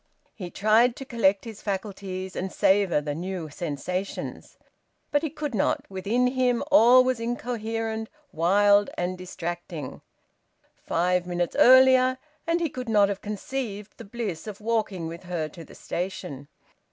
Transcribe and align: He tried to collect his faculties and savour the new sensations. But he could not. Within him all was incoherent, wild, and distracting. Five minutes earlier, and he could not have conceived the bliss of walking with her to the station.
He 0.33 0.49
tried 0.49 0.95
to 0.95 1.05
collect 1.05 1.45
his 1.45 1.61
faculties 1.61 2.35
and 2.35 2.51
savour 2.51 3.01
the 3.01 3.13
new 3.13 3.51
sensations. 3.51 4.57
But 5.11 5.21
he 5.21 5.29
could 5.29 5.53
not. 5.53 5.85
Within 5.91 6.25
him 6.25 6.63
all 6.71 7.03
was 7.03 7.19
incoherent, 7.19 8.09
wild, 8.31 8.89
and 8.97 9.15
distracting. 9.15 10.01
Five 10.75 11.27
minutes 11.27 11.55
earlier, 11.55 12.17
and 12.47 12.59
he 12.59 12.67
could 12.71 12.89
not 12.89 13.09
have 13.09 13.21
conceived 13.21 13.95
the 13.99 14.03
bliss 14.03 14.47
of 14.47 14.59
walking 14.59 15.05
with 15.05 15.21
her 15.25 15.47
to 15.49 15.63
the 15.63 15.75
station. 15.75 16.47